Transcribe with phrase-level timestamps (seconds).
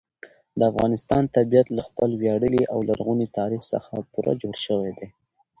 [0.57, 5.07] د افغانستان طبیعت له خپل ویاړلي او لرغوني تاریخ څخه پوره جوړ شوی دی.